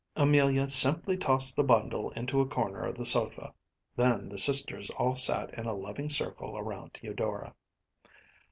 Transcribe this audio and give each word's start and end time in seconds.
Amelia 0.15 0.67
simply 0.67 1.15
tossed 1.15 1.55
the 1.55 1.63
bundle 1.63 2.09
into 2.13 2.41
a 2.41 2.47
corner 2.47 2.83
of 2.87 2.97
the 2.97 3.05
sofa; 3.05 3.53
then 3.95 4.29
the 4.29 4.39
sisters 4.39 4.89
all 4.89 5.15
sat 5.15 5.53
in 5.53 5.67
a 5.67 5.75
loving 5.75 6.09
circle 6.09 6.57
around 6.57 6.97
Eudora. 7.03 7.53